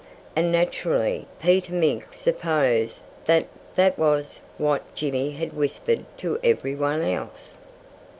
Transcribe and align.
And 0.35 0.51
naturally, 0.51 1.27
Peter 1.39 1.71
Mink 1.75 2.11
supposed 2.11 3.03
that 3.25 3.45
that 3.75 3.99
was 3.99 4.39
what 4.57 4.95
Jimmy 4.95 5.33
had 5.33 5.53
whispered 5.53 6.05
to 6.17 6.39
everyone 6.43 7.03
else. 7.03 7.59